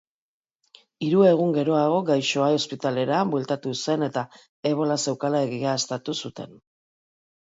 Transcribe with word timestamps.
Hiru 1.07 1.19
egun 1.31 1.51
geroago, 1.57 1.99
gaixoa 2.07 2.47
ospitalera 2.61 3.19
bueltatu 3.33 3.73
zen 3.85 4.07
eta 4.07 4.23
ebola 4.71 4.97
zeukala 5.09 5.45
egiaztatu 5.49 6.19
zuten. 6.25 6.57